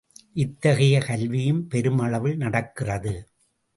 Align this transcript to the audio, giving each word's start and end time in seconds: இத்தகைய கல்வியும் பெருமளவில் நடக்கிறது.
இத்தகைய 0.33 1.01
கல்வியும் 1.01 1.67
பெருமளவில் 1.67 2.37
நடக்கிறது. 2.37 3.13